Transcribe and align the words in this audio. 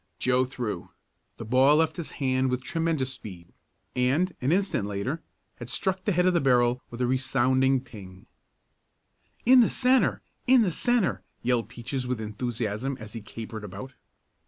Joe 0.17 0.45
threw. 0.45 0.89
The 1.37 1.45
ball 1.45 1.75
left 1.75 1.97
his 1.97 2.13
hand 2.13 2.49
with 2.49 2.63
tremendous 2.63 3.13
speed 3.13 3.49
and, 3.95 4.33
an 4.41 4.51
instant 4.51 4.87
later, 4.87 5.21
had 5.57 5.69
struck 5.69 6.03
the 6.05 6.11
head 6.11 6.25
of 6.25 6.33
the 6.33 6.41
barrel 6.41 6.81
with 6.89 7.01
a 7.01 7.05
resounding 7.05 7.81
"ping!" 7.81 8.25
"In 9.45 9.59
the 9.59 9.69
centre! 9.69 10.23
In 10.47 10.63
the 10.63 10.71
centre!" 10.71 11.21
yelled 11.43 11.69
Peaches 11.69 12.07
with 12.07 12.19
enthusiasm 12.19 12.97
as 12.99 13.13
he 13.13 13.21
capered 13.21 13.63
about. 13.63 13.93